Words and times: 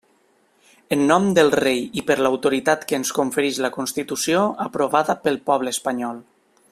En 0.95 1.01
nom 1.11 1.27
del 1.39 1.51
rei 1.59 1.83
i 2.01 2.03
per 2.07 2.17
l'autoritat 2.27 2.87
que 2.91 2.99
ens 3.01 3.13
confereix 3.19 3.61
la 3.67 3.71
Constitució 3.77 4.41
aprovada 4.67 5.17
pel 5.27 5.39
poble 5.53 5.77
espanyol. 5.79 6.19